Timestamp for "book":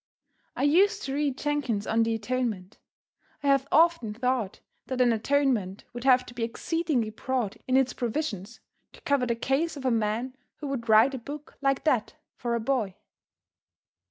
11.19-11.55